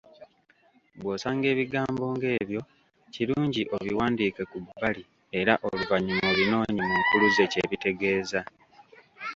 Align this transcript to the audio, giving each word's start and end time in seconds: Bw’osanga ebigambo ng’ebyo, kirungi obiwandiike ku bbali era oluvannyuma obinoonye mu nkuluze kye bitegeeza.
Bw’osanga 0.99 1.45
ebigambo 1.53 2.03
ng’ebyo, 2.13 2.61
kirungi 3.13 3.61
obiwandiike 3.75 4.43
ku 4.51 4.57
bbali 4.63 5.03
era 5.39 5.53
oluvannyuma 5.67 6.23
obinoonye 6.33 6.81
mu 6.89 6.95
nkuluze 7.01 7.43
kye 7.51 7.63
bitegeeza. 7.71 8.41